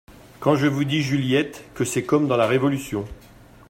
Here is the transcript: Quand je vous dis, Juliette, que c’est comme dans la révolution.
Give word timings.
Quand 0.39 0.55
je 0.55 0.65
vous 0.65 0.83
dis, 0.83 1.03
Juliette, 1.03 1.63
que 1.75 1.85
c’est 1.85 2.01
comme 2.05 2.27
dans 2.27 2.35
la 2.35 2.47
révolution. 2.47 3.05